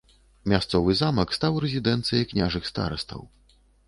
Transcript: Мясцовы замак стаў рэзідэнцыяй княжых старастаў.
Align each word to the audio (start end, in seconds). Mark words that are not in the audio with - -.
Мясцовы 0.51 0.95
замак 1.01 1.35
стаў 1.37 1.59
рэзідэнцыяй 1.65 2.25
княжых 2.31 2.63
старастаў. 2.71 3.21